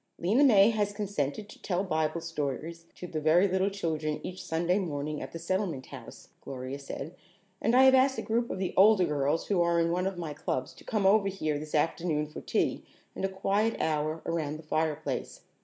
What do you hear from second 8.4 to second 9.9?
of the older girls who are